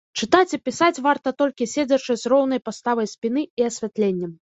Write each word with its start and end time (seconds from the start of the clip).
Чытаць 0.19 0.53
і 0.57 0.59
пісаць 0.67 1.03
варта 1.07 1.33
толькі 1.41 1.67
седзячы 1.73 2.15
з 2.23 2.31
роўнай 2.33 2.63
паставай 2.71 3.11
спіны 3.13 3.45
і 3.63 3.67
асвятленнем. 3.69 4.33